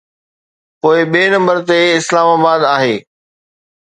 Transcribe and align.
پوءِ 0.79 0.99
ٻئي 1.11 1.23
نمبر 1.33 1.57
تي 1.67 1.79
اسلام 1.99 2.27
آباد 2.37 2.61
آهي. 2.75 2.95